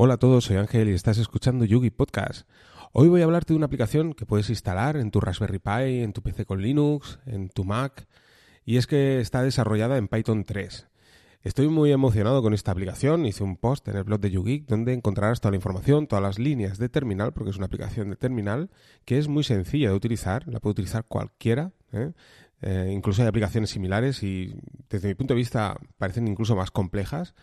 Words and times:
Hola 0.00 0.14
a 0.14 0.18
todos, 0.18 0.44
soy 0.44 0.58
Ángel 0.58 0.88
y 0.88 0.92
estás 0.92 1.18
escuchando 1.18 1.64
Yugi 1.64 1.90
Podcast. 1.90 2.48
Hoy 2.92 3.08
voy 3.08 3.20
a 3.20 3.24
hablarte 3.24 3.52
de 3.52 3.56
una 3.56 3.66
aplicación 3.66 4.12
que 4.12 4.26
puedes 4.26 4.48
instalar 4.48 4.96
en 4.96 5.10
tu 5.10 5.20
Raspberry 5.20 5.58
Pi, 5.58 6.02
en 6.04 6.12
tu 6.12 6.22
PC 6.22 6.44
con 6.44 6.62
Linux, 6.62 7.18
en 7.26 7.48
tu 7.48 7.64
Mac, 7.64 8.06
y 8.64 8.76
es 8.76 8.86
que 8.86 9.18
está 9.18 9.42
desarrollada 9.42 9.98
en 9.98 10.06
Python 10.06 10.44
3. 10.44 10.86
Estoy 11.42 11.66
muy 11.66 11.90
emocionado 11.90 12.42
con 12.42 12.54
esta 12.54 12.70
aplicación, 12.70 13.26
hice 13.26 13.42
un 13.42 13.56
post 13.56 13.88
en 13.88 13.96
el 13.96 14.04
blog 14.04 14.20
de 14.20 14.30
YouGeek 14.30 14.66
donde 14.68 14.92
encontrarás 14.92 15.40
toda 15.40 15.50
la 15.50 15.56
información, 15.56 16.06
todas 16.06 16.22
las 16.22 16.38
líneas 16.38 16.78
de 16.78 16.88
terminal, 16.88 17.32
porque 17.32 17.50
es 17.50 17.56
una 17.56 17.66
aplicación 17.66 18.10
de 18.10 18.14
terminal 18.14 18.70
que 19.04 19.18
es 19.18 19.26
muy 19.26 19.42
sencilla 19.42 19.88
de 19.88 19.96
utilizar, 19.96 20.46
la 20.46 20.60
puede 20.60 20.74
utilizar 20.74 21.06
cualquiera, 21.08 21.72
¿eh? 21.90 22.12
Eh, 22.60 22.92
incluso 22.92 23.22
hay 23.22 23.28
aplicaciones 23.28 23.70
similares 23.70 24.22
y 24.22 24.54
desde 24.88 25.08
mi 25.08 25.14
punto 25.14 25.34
de 25.34 25.38
vista 25.38 25.76
parecen 25.96 26.28
incluso 26.28 26.54
más 26.54 26.70
complejas 26.70 27.34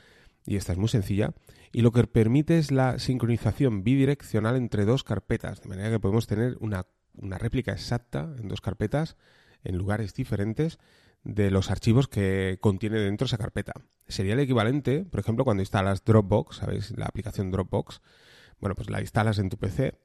y 0.46 0.58
esta 0.58 0.74
es 0.74 0.78
muy 0.78 0.90
sencilla, 0.90 1.34
y 1.72 1.82
lo 1.82 1.92
que 1.92 2.06
permite 2.06 2.58
es 2.58 2.72
la 2.72 3.00
sincronización 3.00 3.84
bidireccional 3.84 4.56
entre 4.56 4.86
dos 4.86 5.04
carpetas, 5.04 5.62
de 5.62 5.70
manera 5.70 5.90
que 5.90 6.00
podemos 6.00 6.28
tener 6.28 6.58
una, 6.60 6.86
réplica 7.18 7.72
exacta 7.72 8.34
en 8.38 8.48
dos 8.48 8.62
carpetas 8.62 9.16
en 9.64 9.78
lugares 9.78 10.14
diferentes 10.14 10.80
de 11.24 11.50
los 11.50 11.72
archivos 11.72 12.08
que 12.08 12.60
contiene 12.62 13.00
dentro 13.00 13.26
esa 13.26 13.38
carpeta. 13.38 13.74
Sería 14.08 14.34
el 14.34 14.40
equivalente, 14.40 15.06
por 15.06 15.20
ejemplo, 15.20 15.44
cuando 15.44 15.64
instalas 15.64 16.04
Dropbox, 16.04 16.58
¿sabéis? 16.58 16.92
La 16.96 17.06
aplicación 17.06 17.52
Dropbox, 17.52 18.02
bueno, 18.60 18.76
pues 18.76 18.90
la 18.90 19.02
instalas 19.02 19.40
en 19.40 19.50
tu 19.50 19.58
PC, 19.58 19.98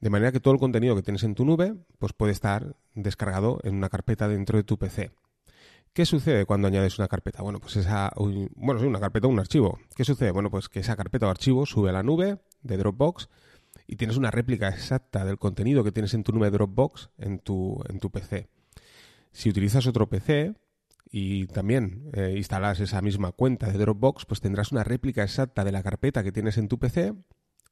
de 0.00 0.10
manera 0.10 0.32
que 0.32 0.40
todo 0.40 0.52
el 0.52 0.60
contenido 0.60 0.94
que 0.94 1.02
tienes 1.02 1.22
en 1.22 1.34
tu 1.34 1.44
nube, 1.44 1.74
pues 1.98 2.12
puede 2.12 2.32
estar 2.32 2.76
descargado 2.94 3.60
en 3.64 3.74
una 3.74 3.88
carpeta 3.88 4.28
dentro 4.28 4.58
de 4.58 4.64
tu 4.64 4.78
PC. 4.78 5.12
¿Qué 5.96 6.04
sucede 6.04 6.44
cuando 6.44 6.68
añades 6.68 6.98
una 6.98 7.08
carpeta? 7.08 7.42
Bueno, 7.42 7.58
pues 7.58 7.74
esa, 7.76 8.12
bueno, 8.54 8.78
sí, 8.78 8.84
una 8.84 9.00
carpeta 9.00 9.28
o 9.28 9.30
un 9.30 9.38
archivo. 9.38 9.78
¿Qué 9.94 10.04
sucede? 10.04 10.30
Bueno, 10.30 10.50
pues 10.50 10.68
que 10.68 10.80
esa 10.80 10.94
carpeta 10.94 11.26
o 11.26 11.30
archivo 11.30 11.64
sube 11.64 11.88
a 11.88 11.92
la 11.94 12.02
nube 12.02 12.36
de 12.60 12.76
Dropbox 12.76 13.30
y 13.86 13.96
tienes 13.96 14.18
una 14.18 14.30
réplica 14.30 14.68
exacta 14.68 15.24
del 15.24 15.38
contenido 15.38 15.82
que 15.84 15.92
tienes 15.92 16.12
en 16.12 16.22
tu 16.22 16.32
nube 16.32 16.50
Dropbox 16.50 17.08
en 17.16 17.38
tu, 17.38 17.82
en 17.88 17.98
tu 17.98 18.10
PC. 18.10 18.50
Si 19.32 19.48
utilizas 19.48 19.86
otro 19.86 20.06
PC 20.06 20.52
y 21.10 21.46
también 21.46 22.10
eh, 22.12 22.34
instalas 22.36 22.78
esa 22.80 23.00
misma 23.00 23.32
cuenta 23.32 23.72
de 23.72 23.78
Dropbox, 23.78 24.26
pues 24.26 24.42
tendrás 24.42 24.72
una 24.72 24.84
réplica 24.84 25.22
exacta 25.22 25.64
de 25.64 25.72
la 25.72 25.82
carpeta 25.82 26.22
que 26.22 26.30
tienes 26.30 26.58
en 26.58 26.68
tu 26.68 26.78
PC 26.78 27.14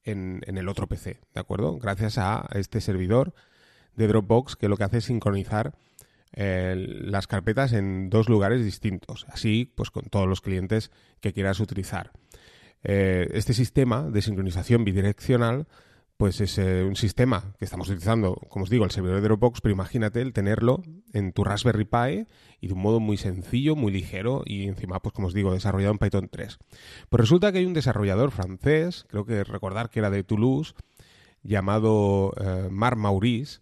en, 0.03 0.41
en 0.47 0.57
el 0.57 0.67
otro 0.67 0.87
PC, 0.87 1.19
¿de 1.31 1.39
acuerdo? 1.39 1.77
Gracias 1.77 2.17
a 2.17 2.49
este 2.55 2.81
servidor 2.81 3.35
de 3.95 4.07
Dropbox 4.07 4.55
que 4.55 4.67
lo 4.67 4.77
que 4.77 4.83
hace 4.85 4.97
es 4.97 5.05
sincronizar 5.05 5.75
las 6.35 7.27
carpetas 7.27 7.71
en 7.73 8.09
dos 8.09 8.27
lugares 8.27 8.63
distintos, 8.63 9.25
así 9.29 9.71
pues 9.73 9.89
con 9.89 10.03
todos 10.05 10.27
los 10.27 10.41
clientes 10.41 10.91
que 11.21 11.33
quieras 11.33 11.59
utilizar. 11.59 12.11
Eh, 12.83 13.29
este 13.33 13.53
sistema 13.53 14.03
de 14.03 14.21
sincronización 14.21 14.83
bidireccional 14.83 15.65
pues 16.17 16.39
es 16.39 16.57
eh, 16.57 16.83
un 16.83 16.95
sistema 16.95 17.55
que 17.59 17.65
estamos 17.65 17.89
utilizando, 17.89 18.35
como 18.47 18.63
os 18.63 18.69
digo, 18.69 18.85
el 18.85 18.91
servidor 18.91 19.17
de 19.17 19.27
Dropbox, 19.27 19.59
pero 19.59 19.73
imagínate 19.73 20.21
el 20.21 20.31
tenerlo 20.31 20.81
en 21.11 21.33
tu 21.33 21.43
Raspberry 21.43 21.85
Pi 21.85 22.27
y 22.61 22.67
de 22.67 22.73
un 22.73 22.79
modo 22.79 22.99
muy 22.99 23.17
sencillo, 23.17 23.75
muy 23.75 23.91
ligero 23.91 24.43
y 24.45 24.67
encima, 24.67 24.99
pues 25.01 25.13
como 25.13 25.27
os 25.27 25.33
digo, 25.33 25.53
desarrollado 25.53 25.91
en 25.91 25.99
Python 25.99 26.29
3. 26.31 26.57
Pues 27.09 27.19
resulta 27.19 27.51
que 27.51 27.57
hay 27.57 27.65
un 27.65 27.73
desarrollador 27.73 28.31
francés, 28.31 29.05
creo 29.09 29.25
que 29.25 29.43
recordar 29.43 29.89
que 29.89 29.99
era 29.99 30.09
de 30.09 30.23
Toulouse, 30.23 30.73
llamado 31.43 32.33
eh, 32.39 32.69
Marc 32.71 32.97
Maurice, 32.97 33.59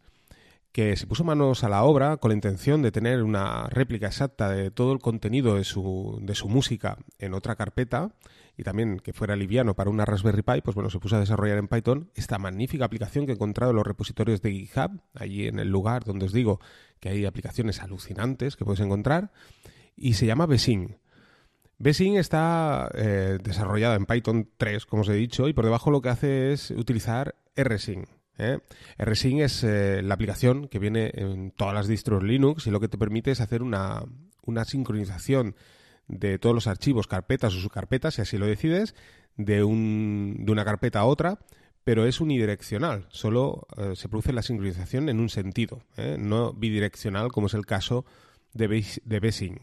que 0.73 0.97
se 0.97 1.05
puso 1.05 1.23
manos 1.23 1.63
a 1.63 1.69
la 1.69 1.83
obra 1.83 2.17
con 2.17 2.29
la 2.29 2.35
intención 2.35 2.81
de 2.81 2.91
tener 2.91 3.21
una 3.21 3.67
réplica 3.67 4.07
exacta 4.07 4.49
de 4.49 4.71
todo 4.71 4.91
el 4.91 4.99
contenido 4.99 5.55
de 5.55 5.63
su, 5.63 6.17
de 6.23 6.33
su 6.33 6.49
música 6.49 6.97
en 7.19 7.35
otra 7.35 7.55
carpeta 7.55 8.11
y 8.57 8.63
también 8.63 8.99
que 8.99 9.13
fuera 9.13 9.35
liviano 9.35 9.75
para 9.75 9.91
una 9.91 10.03
Raspberry 10.03 10.41
Pi, 10.41 10.61
pues 10.61 10.73
bueno, 10.73 10.89
se 10.89 10.99
puso 10.99 11.15
a 11.15 11.19
desarrollar 11.19 11.59
en 11.59 11.67
Python 11.67 12.09
esta 12.15 12.39
magnífica 12.39 12.85
aplicación 12.85 13.27
que 13.27 13.33
he 13.33 13.35
encontrado 13.35 13.69
en 13.69 13.77
los 13.77 13.85
repositorios 13.85 14.41
de 14.41 14.51
GitHub, 14.51 14.99
allí 15.13 15.47
en 15.47 15.59
el 15.59 15.69
lugar 15.69 16.05
donde 16.05 16.25
os 16.25 16.33
digo 16.33 16.59
que 16.99 17.09
hay 17.09 17.25
aplicaciones 17.25 17.81
alucinantes 17.81 18.55
que 18.55 18.65
puedes 18.65 18.79
encontrar, 18.79 19.31
y 19.95 20.13
se 20.13 20.25
llama 20.25 20.47
Besing. 20.47 20.97
Besing 21.77 22.17
está 22.17 22.89
eh, 22.95 23.37
desarrollada 23.43 23.95
en 23.95 24.07
Python 24.07 24.49
3, 24.57 24.87
como 24.87 25.03
os 25.03 25.09
he 25.09 25.13
dicho, 25.13 25.47
y 25.47 25.53
por 25.53 25.65
debajo 25.65 25.91
lo 25.91 26.01
que 26.01 26.09
hace 26.09 26.53
es 26.53 26.71
utilizar 26.71 27.35
rsync. 27.55 28.07
¿Eh? 28.43 28.59
RSync 28.97 29.41
es 29.41 29.63
eh, 29.63 30.01
la 30.03 30.13
aplicación 30.13 30.67
que 30.67 30.79
viene 30.79 31.11
en 31.13 31.51
todas 31.51 31.73
las 31.73 31.87
distros 31.87 32.23
Linux 32.23 32.67
y 32.67 32.71
lo 32.71 32.79
que 32.79 32.87
te 32.87 32.97
permite 32.97 33.31
es 33.31 33.41
hacer 33.41 33.63
una, 33.63 34.03
sincronización 34.65 35.55
de 36.07 36.37
todos 36.39 36.53
los 36.53 36.67
archivos, 36.67 37.07
carpetas 37.07 37.53
o 37.55 37.59
subcarpetas, 37.59 38.15
si 38.15 38.21
así 38.21 38.37
lo 38.37 38.45
decides, 38.45 38.95
de, 39.37 39.63
un, 39.63 40.37
de 40.39 40.51
una 40.51 40.65
carpeta 40.65 40.99
a 40.99 41.05
otra, 41.05 41.39
pero 41.83 42.05
es 42.05 42.21
unidireccional, 42.21 43.07
solo 43.09 43.67
eh, 43.77 43.93
se 43.95 44.09
produce 44.09 44.33
la 44.33 44.41
sincronización 44.41 45.09
en 45.09 45.19
un 45.19 45.29
sentido, 45.29 45.83
no 46.17 46.53
bidireccional 46.53 47.31
como 47.31 47.47
es 47.47 47.53
el 47.53 47.65
caso 47.65 48.05
de, 48.53 48.67
Besing. 49.19 49.59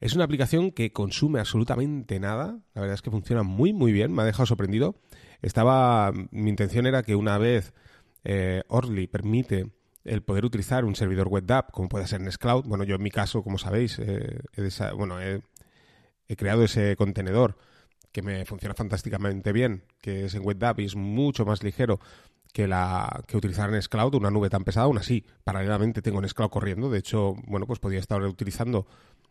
Es 0.00 0.14
una 0.14 0.24
aplicación 0.24 0.70
que 0.70 0.92
consume 0.92 1.40
absolutamente 1.40 2.18
nada, 2.20 2.58
la 2.74 2.80
verdad 2.80 2.94
es 2.94 3.02
que 3.02 3.10
funciona 3.10 3.42
muy 3.42 3.72
muy 3.72 3.92
bien, 3.92 4.12
me 4.12 4.22
ha 4.22 4.24
dejado 4.26 4.46
sorprendido 4.46 4.96
estaba, 5.42 6.12
mi 6.30 6.50
intención 6.50 6.86
era 6.86 7.02
que 7.02 7.14
una 7.14 7.38
vez 7.38 7.72
eh, 8.24 8.62
Orly 8.68 9.06
permite 9.06 9.70
el 10.04 10.22
poder 10.22 10.44
utilizar 10.44 10.84
un 10.84 10.96
servidor 10.96 11.28
web 11.28 11.50
app 11.52 11.70
como 11.70 11.88
puede 11.88 12.06
ser 12.06 12.20
Nextcloud, 12.20 12.64
bueno, 12.64 12.84
yo 12.84 12.96
en 12.96 13.02
mi 13.02 13.10
caso, 13.10 13.42
como 13.42 13.58
sabéis, 13.58 13.98
eh, 13.98 14.40
he, 14.56 14.92
bueno, 14.94 15.20
he, 15.20 15.42
creado 16.36 16.62
ese 16.62 16.96
contenedor 16.96 17.58
que 18.12 18.22
me 18.22 18.44
funciona 18.44 18.74
fantásticamente 18.74 19.52
bien, 19.52 19.84
que 20.00 20.26
es 20.26 20.34
en 20.34 20.44
web 20.44 20.62
app 20.64 20.80
y 20.80 20.84
es 20.84 20.96
mucho 20.96 21.44
más 21.44 21.62
ligero 21.62 22.00
que 22.52 22.66
la 22.66 23.22
que 23.26 23.36
utilizar 23.36 23.70
Nextcloud, 23.70 24.14
una 24.14 24.30
nube 24.30 24.50
tan 24.50 24.64
pesada, 24.64 24.86
aún 24.86 24.98
así, 24.98 25.24
paralelamente 25.44 26.02
tengo 26.02 26.20
Nextcloud 26.20 26.50
corriendo, 26.50 26.90
de 26.90 26.98
hecho, 26.98 27.34
bueno, 27.46 27.66
pues 27.66 27.78
podía 27.78 27.98
estar 27.98 28.22
utilizando 28.22 28.86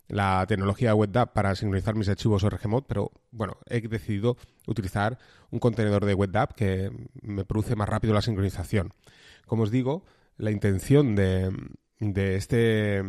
la 0.10 0.46
tecnología 0.48 0.96
WebDAV 0.96 1.34
para 1.34 1.56
sincronizar 1.56 1.96
mis 1.96 2.10
archivos 2.10 2.44
ORGMod, 2.44 2.84
pero 2.88 3.12
bueno, 3.32 3.58
he 3.68 3.80
decidido 3.88 4.38
utilizar 4.68 5.20
un 5.52 5.60
contenedor 5.60 6.06
de 6.06 6.16
WebDAV 6.16 6.56
que 6.56 6.92
me 7.22 7.46
produce 7.46 7.76
más 7.76 7.88
rápido 7.88 8.14
la 8.14 8.22
sincronización. 8.22 8.94
Como 9.46 9.64
os 9.64 9.72
digo, 9.72 10.04
la 10.38 10.52
intención 10.52 11.16
de, 11.16 11.52
este 12.00 13.04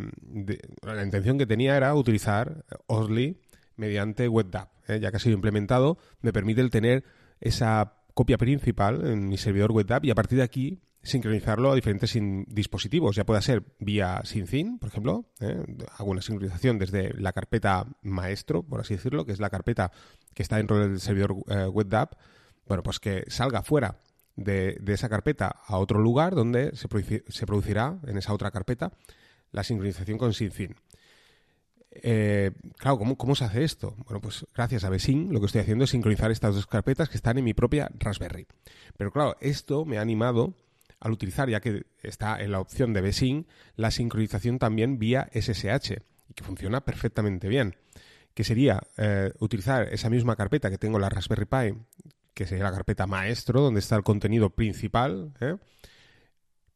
la 0.83 1.03
intención 1.03 1.39
que 1.39 1.47
tenía 1.47 1.77
era 1.77 1.95
utilizar 1.95 2.65
Osli 2.87 3.41
mediante 3.77 4.29
WebDAV, 4.29 4.69
¿eh? 4.89 5.01
ya 5.01 5.11
que 5.11 5.17
ha 5.17 5.21
sido 5.21 5.35
implementado, 5.35 5.97
me 6.21 6.33
permite 6.33 6.61
el 6.61 6.71
tener 6.71 7.05
esa 7.41 7.95
copia 8.13 8.37
principal 8.37 9.07
en 9.07 9.29
mi 9.29 9.39
servidor 9.39 9.73
WebDAV 9.73 10.05
y 10.05 10.11
a 10.11 10.15
partir 10.15 10.39
de 10.39 10.45
aquí 10.45 10.83
sincronizarlo 11.03 11.73
a 11.73 11.75
diferentes 11.75 12.17
dispositivos, 12.47 13.17
ya 13.17 13.25
pueda 13.25 13.41
ser 13.41 13.63
vía 13.79 14.21
SyncIn, 14.25 14.79
por 14.79 14.91
ejemplo, 14.91 15.25
¿eh? 15.41 15.65
hago 15.97 16.11
una 16.11 16.21
sincronización 16.21 16.79
desde 16.79 17.15
la 17.15 17.33
carpeta 17.33 17.87
maestro, 18.03 18.63
por 18.63 18.81
así 18.81 18.95
decirlo, 18.95 19.25
que 19.25 19.33
es 19.33 19.41
la 19.41 19.51
carpeta 19.51 19.93
que 20.35 20.43
está 20.43 20.57
dentro 20.57 20.79
del 20.79 21.01
servidor 21.01 21.37
eh, 21.49 21.67
bueno, 22.67 22.83
pues 22.83 23.01
que 23.01 23.25
salga 23.29 23.63
fuera 23.63 23.97
de, 24.37 24.81
esa 24.87 25.09
carpeta 25.09 25.57
a 25.67 25.79
otro 25.79 26.01
lugar 26.01 26.35
donde 26.35 26.77
se, 26.77 26.89
producirá 27.47 27.99
en 28.07 28.19
esa 28.19 28.33
otra 28.33 28.51
carpeta 28.51 28.93
la 29.53 29.65
sincronización 29.65 30.19
con 30.19 30.33
SyncIn. 30.33 30.77
Eh, 31.91 32.53
claro, 32.79 32.99
¿cómo, 32.99 33.17
¿cómo, 33.17 33.35
se 33.35 33.45
hace 33.45 33.65
esto? 33.65 33.97
Bueno, 34.05 34.21
pues 34.21 34.47
gracias 34.55 34.85
a 34.85 34.91
Besing 34.91 35.33
lo 35.33 35.41
que 35.41 35.47
estoy 35.47 35.63
haciendo 35.63 35.85
es 35.85 35.91
sincronizar 35.91 36.31
estas 36.31 36.55
dos 36.55 36.69
carpetas 36.69 37.09
que 37.09 37.17
están 37.17 37.39
en 37.39 37.45
mi 37.45 37.55
propia 37.55 37.91
Raspberry. 37.99 38.47
Pero 38.97 39.11
claro, 39.11 39.37
esto 39.41 39.85
me 39.85 39.99
ha 39.99 40.01
animado 40.01 40.55
al 41.01 41.13
utilizar, 41.13 41.49
ya 41.49 41.61
que 41.61 41.85
está 42.03 42.41
en 42.41 42.53
la 42.53 42.61
opción 42.61 42.93
de 42.93 43.01
Besing, 43.01 43.47
la 43.77 43.91
sincronización 43.91 44.59
también 44.59 44.99
vía 44.99 45.29
SSH, 45.33 46.03
y 46.29 46.35
que 46.35 46.45
funciona 46.45 46.83
perfectamente 46.83 47.49
bien. 47.49 47.77
Que 48.35 48.45
sería 48.45 48.81
eh, 48.97 49.33
utilizar 49.41 49.89
esa 49.93 50.09
misma 50.09 50.37
carpeta 50.37 50.71
que 50.71 50.79
tengo 50.79 50.99
en 50.99 51.03
la 51.03 51.09
Raspberry 51.09 51.47
Pi, 51.47 51.79
que 52.35 52.47
sería 52.47 52.65
la 52.65 52.73
carpeta 52.73 53.07
maestro, 53.07 53.61
donde 53.61 53.81
está 53.81 53.97
el 53.97 54.03
contenido 54.03 54.51
principal, 54.51 55.33
¿eh? 55.41 55.57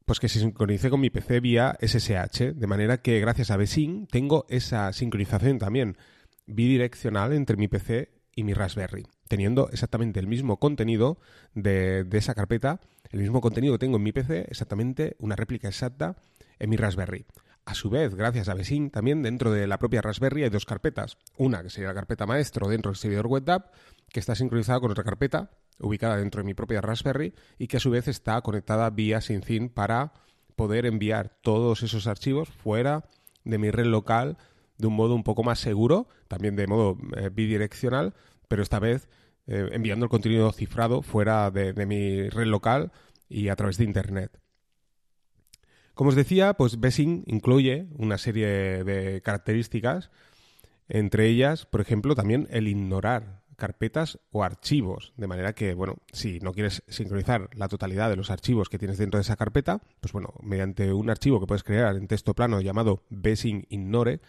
pues 0.05 0.21
que 0.21 0.29
se 0.29 0.41
sincronice 0.41 0.91
con 0.91 1.01
mi 1.01 1.11
PC 1.11 1.41
vía 1.41 1.77
SSH, 1.81 2.55
de 2.55 2.67
manera 2.67 2.99
que 2.99 3.21
gracias 3.21 3.51
a 3.51 3.57
Besing 3.57 4.07
tengo 4.07 4.47
esa 4.49 4.93
sincronización 4.93 5.59
también 5.59 5.97
bidireccional 6.47 7.33
entre 7.33 7.57
mi 7.57 7.69
PC 7.69 8.11
y 8.35 8.45
mi 8.45 8.53
Raspberry, 8.53 9.07
teniendo 9.29 9.69
exactamente 9.71 10.21
el 10.21 10.27
mismo 10.27 10.59
contenido 10.59 11.19
de, 11.55 12.07
esa 12.13 12.35
carpeta 12.35 12.81
el 13.11 13.21
mismo 13.21 13.41
contenido 13.41 13.75
que 13.75 13.79
tengo 13.79 13.97
en 13.99 14.03
mi 14.03 14.13
PC, 14.13 14.47
exactamente 14.49 15.15
una 15.21 15.37
réplica 15.37 15.69
exacta 15.69 16.17
en 16.59 16.71
mi 16.71 16.77
Raspberry. 16.77 17.27
A 17.65 17.75
su 17.75 17.89
vez, 17.89 18.15
gracias 18.15 18.49
a 18.49 18.55
Besing, 18.55 18.91
también 18.91 19.23
dentro 19.23 19.53
de 19.53 19.67
la 19.67 19.79
propia 19.79 20.03
Raspberry 20.03 20.43
hay 20.43 20.51
dos 20.51 20.67
carpetas. 20.67 21.17
Una 21.39 21.63
que 21.63 21.71
sería 21.71 21.89
la 21.89 21.95
carpeta 21.95 22.27
maestro 22.27 22.69
dentro 22.69 22.91
del 22.91 22.97
servidor 22.97 23.27
WebDAV, 23.29 23.71
que 24.11 24.21
está 24.21 24.35
sincronizada 24.35 24.81
con 24.81 24.91
otra 24.91 25.05
carpeta 25.05 25.51
ubicada 25.79 26.17
dentro 26.17 26.41
de 26.41 26.47
mi 26.47 26.55
propia 26.55 26.81
Raspberry 26.81 27.35
y 27.59 27.67
que 27.67 27.79
a 27.79 27.81
su 27.81 27.91
vez 27.91 28.09
está 28.09 28.41
conectada 28.43 28.91
vía 28.91 29.21
SyncIn 29.21 29.69
para 29.69 30.13
poder 30.57 30.87
enviar 30.87 31.31
todos 31.41 31.83
esos 31.83 32.07
archivos 32.07 32.49
fuera 32.49 33.05
de 33.45 33.59
mi 33.59 33.71
red 33.71 33.87
local 33.87 34.39
de 34.79 34.87
un 34.89 34.95
modo 34.95 35.15
un 35.15 35.23
poco 35.23 35.43
más 35.45 35.61
seguro, 35.61 36.09
también 36.29 36.57
de 36.57 36.67
modo 36.67 36.99
eh, 37.17 37.31
bidireccional, 37.33 38.15
pero 38.55 38.63
esta 38.63 38.79
vez 38.79 39.09
eh, 39.49 39.69
enviando 39.73 40.05
el 40.05 40.11
contenido 40.11 40.53
cifrado 40.53 41.03
fuera 41.03 41.51
de, 41.51 41.75
mi 41.87 42.29
red 42.29 42.47
local 42.47 42.93
y 43.29 43.49
a 43.49 43.57
través 43.57 43.79
de 43.79 43.83
Internet. 43.83 44.39
Como 45.95 46.11
os 46.11 46.15
decía, 46.15 46.55
pues 46.55 46.79
Bessing 46.79 47.25
incluye 47.27 47.89
una 47.97 48.17
serie 48.17 48.47
de 48.85 49.21
características, 49.23 50.13
entre 50.89 51.27
ellas, 51.27 51.67
por 51.67 51.81
ejemplo, 51.81 52.15
también 52.15 52.47
el 52.49 52.69
ignorar 52.69 53.43
carpetas 53.57 54.21
o 54.31 54.45
archivos, 54.45 55.15
de 55.17 55.27
manera 55.27 55.53
que, 55.53 55.75
bueno, 55.75 55.97
si 56.13 56.39
no 56.39 56.53
quieres 56.53 56.85
sincronizar 56.87 57.51
la 57.57 57.67
totalidad 57.67 58.09
de 58.09 58.15
los 58.15 58.31
archivos 58.31 58.69
que 58.69 58.79
tienes 58.79 58.99
dentro 58.99 59.19
de 59.19 59.23
esa 59.23 59.35
carpeta, 59.35 59.81
pues 60.01 60.13
bueno, 60.13 60.33
mediante 60.45 60.93
un 60.93 61.11
archivo 61.11 61.41
que 61.41 61.49
puedes 61.49 61.65
crear 61.65 61.97
en 61.97 62.07
texto 62.07 62.35
plano 62.35 62.61
llamado 62.61 63.03
Bessing 63.11 63.67
Ignore, 63.69 64.21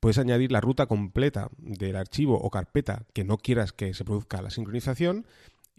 puedes 0.00 0.18
añadir 0.18 0.52
la 0.52 0.60
ruta 0.60 0.86
completa 0.86 1.50
del 1.58 1.96
archivo 1.96 2.38
o 2.38 2.50
carpeta 2.50 3.04
que 3.12 3.24
no 3.24 3.38
quieras 3.38 3.72
que 3.72 3.94
se 3.94 4.04
produzca 4.04 4.42
la 4.42 4.50
sincronización 4.50 5.26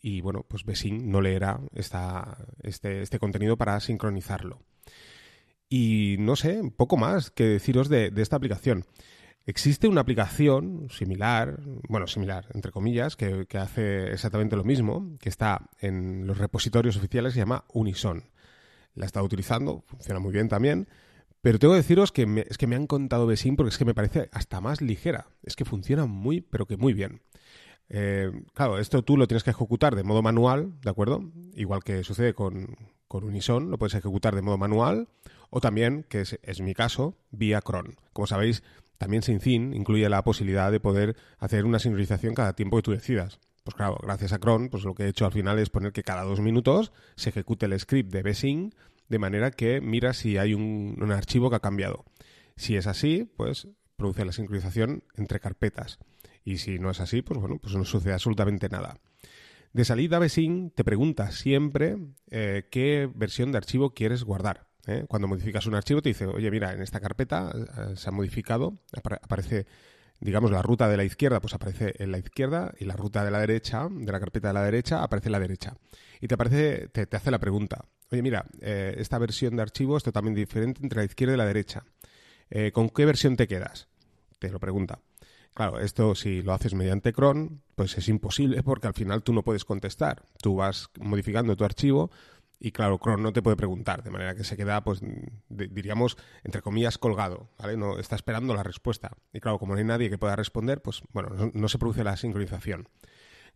y 0.02 0.22
bueno, 0.22 0.46
pues 0.48 0.66
Bessing 0.66 1.12
no 1.12 1.22
leerá 1.22 1.60
este, 1.74 3.02
este, 3.02 3.20
contenido 3.20 3.58
para 3.58 3.80
sincronizarlo. 3.80 4.60
Y 5.68 6.16
no 6.20 6.36
sé, 6.36 6.62
poco 6.76 6.98
más 6.98 7.32
que 7.32 7.44
deciros 7.46 7.90
de, 7.90 8.12
esta 8.16 8.38
aplicación. 8.38 8.86
Existe 9.46 9.88
una 9.88 10.02
aplicación 10.02 10.88
similar, 10.90 11.60
bueno, 11.88 12.08
similar, 12.08 12.48
entre 12.54 12.72
comillas, 12.72 13.16
que, 13.16 13.46
que, 13.48 13.58
hace 13.58 14.12
exactamente 14.12 14.56
lo 14.56 14.64
mismo, 14.64 15.18
que 15.20 15.30
está 15.30 15.70
en 15.80 16.28
los 16.28 16.38
repositorios 16.38 16.98
oficiales, 16.98 17.34
se 17.34 17.40
llama 17.40 17.66
Unison. 17.74 18.24
La 18.96 19.06
he 19.06 19.08
estado 19.08 19.26
utilizando, 19.26 19.82
funciona 19.88 20.20
muy 20.20 20.32
bien 20.32 20.50
también, 20.50 20.88
pero 21.42 21.60
tengo 21.60 21.74
que 21.74 21.78
deciros 21.78 22.12
que 22.12 22.46
es 22.50 22.58
que 22.58 22.68
me 22.68 22.76
han 22.76 22.88
contado 22.88 23.28
Besim 23.28 23.56
porque 23.56 23.70
es 23.70 23.78
que 23.78 23.86
me 23.86 23.94
parece 23.94 24.30
hasta 24.32 24.60
más 24.60 24.82
ligera. 24.82 25.28
Es 25.44 25.56
que 25.56 25.66
funciona 25.66 26.06
muy, 26.06 26.42
pero 26.42 26.66
que 26.66 26.78
muy 26.78 26.94
bien. 26.94 27.22
Eh, 27.90 28.32
claro, 28.54 28.78
esto 28.78 29.04
tú 29.04 29.18
lo 29.18 29.28
tienes 29.28 29.44
que 29.44 29.50
ejecutar 29.50 29.96
de 29.96 30.04
modo 30.04 30.22
manual, 30.22 30.74
¿de 30.82 30.90
acuerdo? 30.90 31.24
Igual 31.56 31.84
que 31.84 32.04
sucede 32.04 32.34
con, 32.34 32.76
Unison, 33.10 33.72
lo 33.72 33.78
puedes 33.78 33.96
ejecutar 33.96 34.36
de 34.36 34.42
modo 34.42 34.58
manual 34.58 35.08
o 35.50 35.60
también, 35.62 36.06
que 36.08 36.22
es, 36.22 36.62
mi 36.62 36.74
caso, 36.76 37.18
vía 37.32 37.62
cron. 37.62 37.96
Como 38.14 38.28
sabéis, 38.28 38.62
también 38.98 39.24
SyncIn 39.24 39.74
incluye 39.74 40.08
la 40.10 40.24
posibilidad 40.24 40.72
de 40.72 40.80
poder 40.80 41.16
hacer 41.40 41.66
una 41.66 41.80
sincronización 41.80 42.36
cada 42.36 42.54
tiempo 42.54 42.78
que 42.78 42.84
tú 42.84 42.92
decidas. 42.92 43.40
Pues 43.64 43.76
claro, 43.76 43.98
gracias 44.04 44.34
a 44.34 44.40
cron, 44.40 44.70
pues 44.70 44.84
lo 44.84 44.94
que 44.94 45.04
he 45.04 45.08
hecho 45.08 45.26
al 45.26 45.32
final 45.32 45.58
es 45.58 45.70
poner 45.70 45.92
que 45.92 46.04
cada 46.04 46.24
dos 46.24 46.40
minutos 46.40 46.92
se 47.16 47.30
ejecute 47.30 47.66
el 47.66 47.80
script 47.80 48.12
de 48.12 48.22
Besync 48.22 48.74
de 49.10 49.20
manera 49.20 49.52
que 49.52 49.82
mira 49.82 50.14
si 50.14 50.38
hay 50.38 50.54
un, 50.54 51.12
archivo 51.12 51.50
que 51.50 51.58
ha 51.58 51.62
cambiado. 51.62 52.06
Si 52.56 52.78
es 52.78 52.88
así, 52.88 53.30
pues 53.36 53.68
produce 53.98 54.24
la 54.24 54.32
sincronización 54.32 55.04
entre 55.18 55.40
carpetas. 55.40 56.00
Y 56.46 56.60
si 56.60 56.80
no 56.80 56.90
es 56.90 57.00
así, 57.00 57.22
pues 57.22 57.40
bueno, 57.40 57.58
pues 57.60 57.76
no 57.76 57.84
sucede 57.84 58.14
absolutamente 58.14 58.70
nada. 58.70 59.00
De 59.74 59.86
salida, 59.86 60.20
Besync 60.20 60.74
te 60.74 60.84
pregunta 60.84 61.32
siempre 61.32 61.98
eh, 62.32 62.68
qué 62.72 63.10
versión 63.14 63.52
de 63.52 63.58
archivo 63.58 63.94
quieres 63.94 64.24
guardar. 64.24 64.68
¿eh? 64.88 65.06
Cuando 65.08 65.28
modificas 65.28 65.66
un 65.66 65.76
archivo 65.76 66.02
te 66.02 66.10
dice, 66.10 66.26
oye, 66.26 66.50
mira, 66.50 66.74
en 66.74 66.82
esta 66.82 67.00
carpeta 67.00 67.52
eh, 67.54 67.96
se 67.96 68.10
ha 68.10 68.12
modificado, 68.12 68.80
aparece, 68.94 69.68
digamos, 70.20 70.52
la 70.52 70.62
ruta 70.62 70.88
de 70.88 70.98
la 70.98 71.04
izquierda, 71.04 71.40
pues 71.40 71.54
aparece 71.54 71.94
en 72.00 72.12
la 72.12 72.20
izquierda 72.20 72.74
y 72.80 72.86
la 72.86 72.96
ruta 72.96 73.24
de 73.24 73.32
la 73.32 73.40
derecha, 73.40 73.88
de 73.92 74.12
la 74.12 74.20
carpeta 74.20 74.48
de 74.48 74.54
la 74.56 74.64
derecha, 74.64 75.04
aparece 75.04 75.28
en 75.28 75.34
la 75.34 75.40
derecha. 75.40 75.76
Y 76.20 76.28
te 76.28 76.34
aparece, 76.34 76.88
te 76.88 77.16
hace 77.16 77.30
la 77.30 77.40
pregunta, 77.40 77.86
oye, 78.12 78.22
mira, 78.22 78.46
eh, 78.62 78.96
esta 78.98 79.18
versión 79.18 79.56
de 79.56 79.62
archivo 79.62 79.98
es 79.98 80.04
totalmente 80.04 80.40
diferente 80.40 80.82
entre 80.84 81.00
la 81.00 81.06
izquierda 81.06 81.34
y 81.34 81.38
la 81.38 81.46
derecha. 81.46 81.86
Eh, 82.50 82.72
¿Con 82.72 82.90
qué 82.90 83.06
versión 83.06 83.36
te 83.36 83.48
quedas? 83.48 83.88
Te 84.40 84.50
lo 84.50 84.60
pregunta. 84.60 85.00
Claro, 85.54 85.80
esto 85.80 86.16
si 86.16 86.42
lo 86.42 86.54
haces 86.54 86.74
mediante 86.74 87.12
cron, 87.12 87.62
pues 87.76 87.98
es 87.98 88.08
imposible 88.08 88.64
porque 88.64 88.88
al 88.88 88.94
final 88.94 89.24
tú 89.24 89.34
no 89.34 89.44
puedes 89.44 89.66
contestar. 89.66 90.24
Tú 90.42 90.56
vas 90.56 90.90
modificando 91.00 91.56
tu 91.56 91.66
archivo 91.66 92.12
y 92.60 92.72
claro, 92.72 92.98
cron 92.98 93.24
no 93.24 93.32
te 93.32 93.42
puede 93.42 93.56
preguntar, 93.56 94.04
de 94.04 94.10
manera 94.10 94.36
que 94.36 94.44
se 94.44 94.58
queda, 94.58 94.84
pues 94.84 95.02
diríamos, 95.50 96.18
entre 96.44 96.62
comillas, 96.62 96.98
colgado, 96.98 97.50
¿vale? 97.58 97.78
No 97.78 98.00
está 98.00 98.16
esperando 98.16 98.54
la 98.54 98.64
respuesta. 98.64 99.18
Y 99.34 99.40
claro, 99.40 99.60
como 99.60 99.74
no 99.74 99.80
hay 99.80 99.86
nadie 99.86 100.10
que 100.10 100.18
pueda 100.18 100.36
responder, 100.36 100.82
pues 100.82 101.02
bueno, 101.14 101.52
no, 101.54 101.70
se 101.70 101.78
produce 101.78 102.04
la 102.04 102.18
sincronización. 102.18 102.90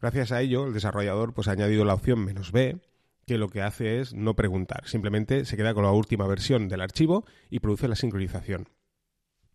Gracias 0.01 0.31
a 0.31 0.41
ello, 0.41 0.65
el 0.65 0.73
desarrollador 0.73 1.33
pues 1.33 1.47
ha 1.47 1.51
añadido 1.51 1.83
la 1.85 1.93
opción 1.93 2.25
"-b", 2.25 2.79
que 3.25 3.37
lo 3.37 3.49
que 3.49 3.61
hace 3.61 3.99
es 3.99 4.13
no 4.13 4.35
preguntar, 4.35 4.87
simplemente 4.87 5.45
se 5.45 5.57
queda 5.57 5.73
con 5.73 5.83
la 5.83 5.91
última 5.91 6.27
versión 6.27 6.67
del 6.67 6.81
archivo 6.81 7.25
y 7.49 7.59
produce 7.59 7.87
la 7.87 7.95
sincronización. 7.95 8.67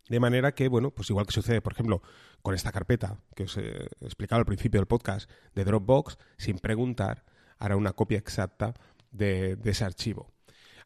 De 0.08 0.20
manera 0.20 0.52
que, 0.52 0.68
bueno, 0.68 0.90
pues 0.90 1.10
igual 1.10 1.26
que 1.26 1.32
sucede, 1.32 1.60
por 1.60 1.74
ejemplo, 1.74 2.02
con 2.42 2.54
esta 2.54 2.72
carpeta 2.72 3.20
que 3.36 3.44
os 3.44 3.56
he 3.58 3.88
explicado 4.00 4.40
al 4.40 4.46
principio 4.46 4.80
del 4.80 4.86
podcast 4.86 5.30
de 5.54 5.64
Dropbox, 5.64 6.16
sin 6.38 6.58
preguntar, 6.58 7.24
hará 7.58 7.76
una 7.76 7.92
copia 7.92 8.18
exacta 8.18 8.74
de, 9.10 9.58
ese 9.64 9.84
archivo. 9.84 10.32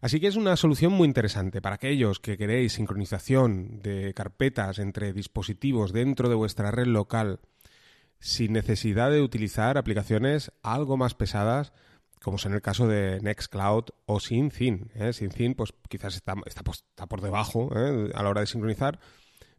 Así 0.01 0.19
que 0.19 0.27
es 0.27 0.35
una 0.35 0.57
solución 0.57 0.93
muy 0.93 1.07
interesante 1.07 1.63
para 1.63 1.77
aquellos 1.77 2.19
que 2.19 2.37
queréis 2.37 2.73
sincronización 2.73 3.81
de 3.81 4.13
carpetas 4.15 4.81
entre 4.81 5.13
dispositivos 5.13 5.93
dentro 5.93 6.29
de 6.29 6.35
vuestra 6.35 6.73
red 6.73 6.87
local 6.87 7.39
sin 8.19 8.53
necesidad 8.53 9.11
de 9.13 9.21
utilizar 9.21 9.79
aplicaciones 9.79 10.53
algo 10.63 10.97
más 10.97 11.15
pesadas 11.15 11.73
como 12.23 12.37
es 12.37 12.47
en 12.47 12.55
el 12.55 12.63
caso 12.63 12.87
de 12.87 13.21
Nextcloud 13.21 13.85
o 14.07 14.21
SyncIn. 14.21 14.91
¿eh? 14.95 15.13
SyncIn, 15.13 15.55
pues 15.55 15.73
quizás 15.89 16.15
está, 16.15 16.35
está, 16.47 16.63
pues, 16.63 16.85
está 16.89 17.07
por 17.07 17.21
debajo 17.21 17.71
¿eh? 17.77 18.11
a 18.15 18.23
la 18.23 18.29
hora 18.29 18.41
de 18.41 18.47
sincronizar, 18.47 18.99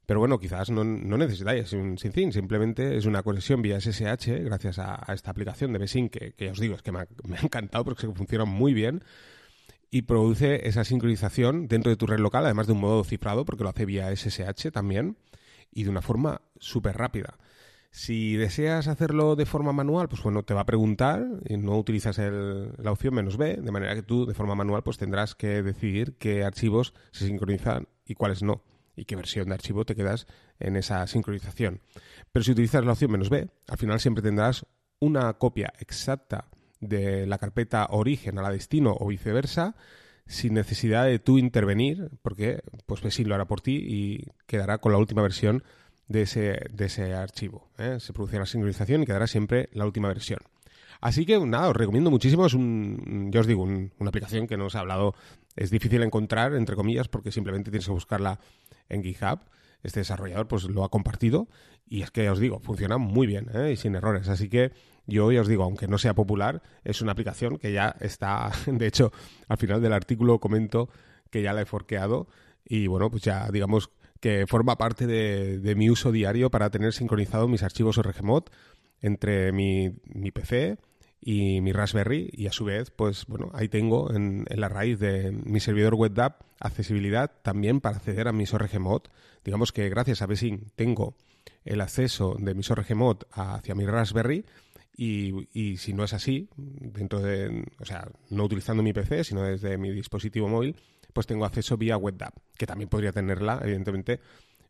pero 0.06 0.20
bueno, 0.20 0.40
quizás 0.40 0.70
no, 0.70 0.84
no 0.84 1.18
necesitáis 1.18 1.74
un 1.74 1.98
SyncIn, 1.98 2.32
simplemente 2.34 2.98
es 2.98 3.06
una 3.06 3.24
conexión 3.24 3.62
vía 3.62 3.80
SSH 3.80 4.44
gracias 4.44 4.80
a, 4.80 5.04
esta 5.14 5.32
aplicación 5.32 5.74
de 5.74 5.80
Besync 5.80 6.12
que, 6.12 6.34
que, 6.34 6.50
os 6.50 6.60
digo, 6.60 6.76
es 6.76 6.82
que 6.82 6.92
me 6.92 7.00
ha, 7.00 7.08
me 7.28 7.38
ha 7.38 7.42
encantado 7.42 7.86
porque 7.86 8.08
funciona 8.08 8.46
muy 8.46 8.74
bien 8.74 9.04
y 9.94 10.02
produce 10.02 10.68
esa 10.68 10.84
sincronización 10.84 11.68
dentro 11.68 11.92
de 11.92 11.98
tu 11.98 12.08
red 12.08 12.18
local, 12.18 12.46
además 12.46 12.66
de 12.66 12.74
un 12.74 12.80
modo 12.80 13.04
cifrado, 13.04 13.46
porque 13.46 13.64
lo 13.64 13.70
hace 13.70 13.86
vía 13.86 14.10
SSH 14.10 14.72
también, 14.72 15.18
y 15.72 15.84
de 15.84 15.92
una 15.92 16.02
forma 16.02 16.42
súper 16.58 16.98
rápida. 16.98 17.38
Si 17.96 18.38
deseas 18.38 18.88
hacerlo 18.88 19.36
de 19.36 19.46
forma 19.46 19.72
manual, 19.72 20.10
pues 20.10 20.24
bueno, 20.24 20.42
te 20.42 20.56
va 20.56 20.62
a 20.62 20.66
preguntar 20.66 21.28
y 21.48 21.58
no 21.58 21.78
utilizas 21.78 22.18
la 22.18 22.92
opción 22.92 23.14
menos 23.14 23.38
B, 23.38 23.58
de 23.58 23.72
manera 23.72 23.94
que 23.94 24.02
tú 24.02 24.26
de 24.26 24.34
forma 24.34 24.56
manual 24.56 24.82
pues 24.82 24.98
tendrás 24.98 25.36
que 25.36 25.62
decidir 25.62 26.16
qué 26.18 26.44
archivos 26.44 26.96
se 27.12 27.28
sincronizan 27.28 27.88
y 28.04 28.16
cuáles 28.16 28.42
no, 28.42 28.64
y 28.96 29.06
qué 29.06 29.16
versión 29.16 29.50
de 29.50 29.54
archivo 29.54 29.86
te 29.86 29.96
quedas 29.96 30.26
en 30.60 30.76
esa 30.76 31.06
sincronización. 31.06 31.82
Pero 32.32 32.44
si 32.44 32.54
utilizas 32.54 32.84
la 32.84 32.94
opción 32.94 33.12
menos 33.12 33.30
B, 33.30 33.48
al 33.68 33.78
final 33.78 34.00
siempre 34.00 34.24
tendrás 34.24 34.66
una 35.00 35.32
copia 35.34 35.72
exacta 35.78 36.50
de 36.80 37.28
la 37.28 37.38
carpeta 37.38 37.86
origen 37.92 38.40
a 38.40 38.42
la 38.42 38.50
destino 38.50 38.98
o 39.00 39.06
viceversa, 39.06 39.76
sin 40.26 40.56
necesidad 40.56 41.06
de 41.06 41.20
tú 41.20 41.38
intervenir, 41.38 42.10
porque 42.24 42.64
pues 42.88 43.02
sí 43.14 43.24
lo 43.24 43.36
hará 43.36 43.46
por 43.46 43.62
ti 43.62 43.76
y 43.76 44.32
quedará 44.48 44.80
con 44.80 44.94
la 44.94 44.98
última 44.98 45.22
versión 45.22 45.64
de 46.08 46.24
ese, 46.24 46.60
de 46.72 46.86
ese 46.86 47.14
archivo. 47.14 47.70
¿eh? 47.78 47.98
Se 48.00 48.14
produce 48.14 48.38
la 48.38 48.46
sincronización 48.46 49.04
y 49.04 49.06
quedará 49.06 49.28
siempre 49.28 49.70
la 49.74 49.86
última 49.86 50.08
versión. 50.08 50.40
Así 51.02 51.26
que 51.26 51.38
nada, 51.40 51.70
os 51.70 51.76
recomiendo 51.76 52.10
muchísimo. 52.12 52.46
Es 52.46 52.54
un, 52.54 53.30
yo 53.32 53.42
os 53.42 53.48
digo, 53.48 53.64
una 53.64 53.92
aplicación 54.08 54.48
que 54.48 54.56
no 54.56 54.68
os 54.68 54.76
he 54.76 54.78
hablado, 54.78 55.16
es 55.56 55.70
difícil 55.70 56.02
encontrar, 56.02 56.54
entre 56.54 56.76
comillas, 56.76 57.10
porque 57.10 57.32
simplemente 57.32 57.72
tienes 57.72 57.86
que 57.86 57.92
buscarla 57.92 58.40
en 58.90 59.04
GitHub. 59.04 59.40
Este 59.84 60.00
desarrollador 60.00 60.48
pues 60.48 60.64
lo 60.64 60.86
ha 60.86 60.90
compartido 60.90 61.50
y 61.86 62.04
es 62.04 62.12
que 62.12 62.30
os 62.30 62.40
digo, 62.40 62.60
funciona 62.60 62.98
muy 62.98 63.28
bien 63.28 63.50
¿eh? 63.54 63.72
y 63.74 63.76
sin 63.76 63.96
errores. 63.96 64.30
Así 64.30 64.48
que 64.48 64.72
yo 65.06 65.30
ya 65.32 65.42
os 65.42 65.48
digo, 65.48 65.64
aunque 65.64 65.88
no 65.88 65.98
sea 65.98 66.14
popular, 66.14 66.62
es 66.86 67.02
una 67.02 67.12
aplicación 67.12 67.58
que 67.58 67.74
ya 67.74 67.96
está, 68.00 68.52
de 68.66 68.88
hecho, 68.88 69.12
al 69.50 69.58
final 69.58 69.82
del 69.82 69.92
artículo 69.92 70.40
comento 70.40 70.90
que 71.30 71.42
ya 71.42 71.52
la 71.52 71.62
he 71.62 71.66
forqueado 71.66 72.28
y 72.64 72.88
bueno, 72.88 73.12
pues 73.12 73.24
ya 73.24 73.50
digamos 73.52 73.90
que 74.24 74.48
forma 74.48 74.78
parte 74.78 75.06
de, 75.06 75.76
mi 75.76 75.90
uso 75.90 76.14
diario 76.14 76.50
para 76.50 76.70
tener 76.70 76.94
sincronizado 76.94 77.50
mis 77.50 77.62
archivos 77.62 77.98
RGMod 77.98 78.44
entre 79.02 79.52
mi, 79.52 79.92
PC 80.32 80.78
y 81.20 81.60
mi 81.60 81.74
Raspberry 81.74 82.30
y 82.32 82.48
a 82.48 82.54
su 82.54 82.64
vez, 82.64 82.90
pues 82.90 83.26
bueno, 83.26 83.52
ahí 83.54 83.68
tengo 83.68 84.16
en, 84.16 84.46
la 84.48 84.70
raíz 84.70 84.98
de 84.98 85.34
mi 85.34 85.60
servidor 85.60 85.96
WebDAV 85.96 86.36
accesibilidad 86.62 87.34
también 87.42 87.82
para 87.82 87.98
acceder 87.98 88.30
a 88.30 88.32
mis 88.32 88.54
ORGMod. 88.54 89.02
Digamos 89.44 89.74
que 89.74 89.90
gracias 89.90 90.22
a 90.22 90.26
Besync 90.26 90.70
tengo 90.78 91.18
el 91.66 91.82
acceso 91.82 92.38
de 92.40 92.56
mis 92.56 92.72
ORGMod 92.72 93.24
hacia 93.34 93.76
mi 93.76 93.86
Raspberry 93.86 94.46
y, 94.96 95.50
y, 95.52 95.76
si 95.76 95.92
no 95.92 96.06
es 96.06 96.14
así, 96.14 96.48
dentro 96.56 97.20
de, 97.20 97.66
o 97.78 97.84
sea, 97.84 98.08
no 98.30 98.46
utilizando 98.46 98.84
mi 98.84 98.94
PC, 98.94 99.26
sino 99.26 99.44
desde 99.44 99.78
mi 99.78 99.92
dispositivo 99.92 100.48
móvil, 100.48 100.78
pues 101.14 101.28
tengo 101.28 101.46
acceso 101.46 101.78
vía 101.78 101.98
WebDAV, 101.98 102.34
que 102.58 102.66
también 102.66 102.90
podría 102.90 103.12
tenerla, 103.12 103.60
evidentemente, 103.64 104.20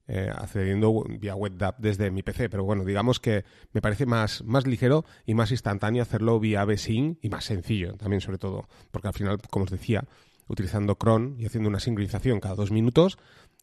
eh, 0.07 0.29
accediendo 0.35 1.05
vía 1.19 1.35
WebDAV 1.35 1.75
desde 1.77 2.11
mi 2.11 2.23
PC. 2.23 2.49
Pero 2.49 2.63
bueno, 2.63 2.83
digamos 2.83 3.19
que 3.19 3.45
me 3.71 3.81
parece 3.81 4.05
más, 4.05 4.43
más 4.43 4.67
ligero 4.67 5.05
y 5.25 5.33
más 5.33 5.51
instantáneo 5.51 6.03
hacerlo 6.03 6.39
vía 6.39 6.65
Besync 6.65 7.17
y 7.21 7.29
más 7.29 7.45
sencillo 7.45 7.95
también, 7.95 8.21
sobre 8.21 8.37
todo, 8.37 8.67
porque 8.91 9.07
al 9.07 9.13
final, 9.13 9.39
como 9.49 9.65
os 9.65 9.71
decía, 9.71 10.03
utilizando 10.47 10.97
cron 10.97 11.35
y 11.39 11.45
haciendo 11.45 11.69
una 11.69 11.79
sincronización 11.79 12.39
cada 12.39 12.55
dos 12.55 12.71
minutos, 12.71 13.17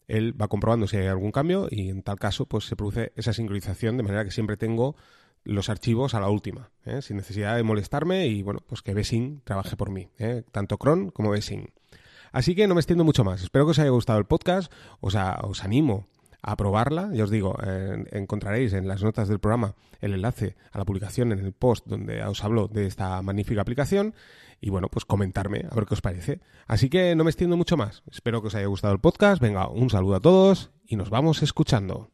él 0.07 0.39
va 0.39 0.47
comprobando 0.47 0.87
si 0.87 0.97
hay 0.97 1.07
algún 1.07 1.31
cambio 1.31 1.67
y 1.69 1.89
en 1.89 2.01
tal 2.03 2.17
caso 2.17 2.45
pues 2.45 2.65
se 2.65 2.75
produce 2.75 3.13
esa 3.15 3.33
sincronización 3.33 3.97
de 3.97 4.03
manera 4.03 4.25
que 4.25 4.31
siempre 4.31 4.57
tengo 4.57 4.95
los 5.43 5.69
archivos 5.69 6.13
a 6.13 6.19
la 6.19 6.29
última, 6.29 6.71
¿eh? 6.85 7.01
sin 7.01 7.17
necesidad 7.17 7.55
de 7.55 7.63
molestarme 7.63 8.27
y 8.27 8.43
bueno, 8.43 8.59
pues 8.67 8.81
que 8.81 8.93
Bessing 8.93 9.41
trabaje 9.43 9.75
por 9.75 9.89
mí, 9.89 10.09
¿eh? 10.17 10.43
tanto 10.51 10.77
Cron 10.77 11.09
como 11.09 11.31
Bessing. 11.31 11.69
Así 12.31 12.55
que 12.55 12.67
no 12.67 12.75
me 12.75 12.79
extiendo 12.79 13.03
mucho 13.03 13.23
más. 13.23 13.43
Espero 13.43 13.65
que 13.65 13.71
os 13.71 13.79
haya 13.79 13.89
gustado 13.89 14.19
el 14.19 14.25
podcast. 14.25 14.71
Os, 14.99 15.15
animo 15.63 16.07
a 16.41 16.55
probarla. 16.55 17.09
Ya 17.13 17.23
os 17.23 17.29
digo, 17.29 17.55
encontraréis 18.11 18.73
en 18.73 18.87
las 18.87 19.03
notas 19.03 19.27
del 19.27 19.39
programa 19.39 19.75
el 19.99 20.13
enlace 20.13 20.55
a 20.71 20.77
la 20.77 20.85
publicación 20.85 21.31
en 21.31 21.39
el 21.39 21.53
post 21.53 21.85
donde 21.85 22.23
os 22.23 22.43
hablo 22.43 22.67
de 22.67 22.87
esta 22.87 23.21
magnífica 23.21 23.61
aplicación. 23.61 24.15
Y 24.59 24.69
bueno, 24.69 24.89
pues 24.89 25.05
comentarme 25.05 25.65
a 25.69 25.75
ver 25.75 25.85
qué 25.85 25.95
os 25.95 26.01
parece. 26.01 26.39
Así 26.67 26.89
que 26.89 27.15
no 27.15 27.23
me 27.23 27.31
extiendo 27.31 27.57
mucho 27.57 27.77
más. 27.77 28.03
Espero 28.09 28.41
que 28.41 28.47
os 28.47 28.55
haya 28.55 28.67
gustado 28.67 28.93
el 28.93 28.99
podcast. 28.99 29.41
Venga, 29.41 29.67
un 29.67 29.89
saludo 29.89 30.15
a 30.15 30.19
todos 30.19 30.71
y 30.85 30.95
nos 30.95 31.09
vamos 31.09 31.41
escuchando. 31.43 32.11